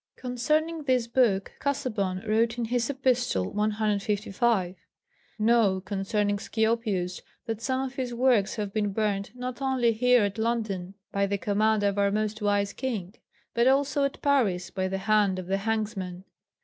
Concerning 0.15 0.81
this 0.85 1.05
book 1.05 1.51
Casaubon 1.59 2.23
wrote 2.27 2.57
in 2.57 2.65
his 2.65 2.89
Epistle 2.89 3.53
CLV.: 3.53 4.75
"Know 5.37 5.79
concerning 5.79 6.37
Scioppius 6.39 7.21
that 7.45 7.61
some 7.61 7.81
of 7.81 7.93
his 7.93 8.11
works 8.11 8.55
have 8.55 8.73
been 8.73 8.93
burned 8.93 9.29
not 9.35 9.61
only 9.61 9.91
here 9.91 10.23
at 10.23 10.39
London 10.39 10.95
by 11.11 11.27
the 11.27 11.37
command 11.37 11.83
of 11.83 11.99
our 11.99 12.09
most 12.09 12.41
wise 12.41 12.73
King, 12.73 13.13
but 13.53 13.67
also 13.67 14.03
at 14.03 14.23
Paris 14.23 14.71
by 14.71 14.87
the 14.87 14.97
hand 14.97 15.37
of 15.37 15.45
the 15.45 15.57
hangsman. 15.57 16.23